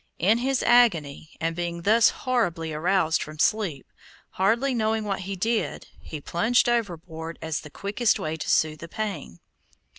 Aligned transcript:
In 0.17 0.39
his 0.39 0.63
agony, 0.63 1.37
and 1.39 1.55
being 1.55 1.83
thus 1.83 2.09
horribly 2.09 2.73
aroused 2.73 3.21
from 3.21 3.37
sleep, 3.37 3.85
hardly 4.31 4.73
knowing 4.73 5.03
what 5.03 5.19
he 5.29 5.35
did, 5.35 5.85
he 5.99 6.19
plunged 6.19 6.67
overboard 6.67 7.37
as 7.39 7.61
the 7.61 7.69
quickest 7.69 8.17
way 8.17 8.35
to 8.35 8.49
soothe 8.49 8.79
the 8.79 8.87
pain. 8.87 9.37